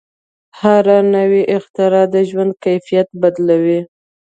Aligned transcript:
هره 0.59 0.97
نوې 1.15 1.41
اختراع 1.57 2.05
د 2.13 2.15
ژوند 2.29 2.51
کیفیت 2.63 3.07
بدلوي. 3.21 3.79